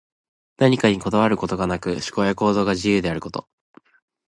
[0.57, 3.47] 何かにこだわることがなく、思考や行動が自由であること。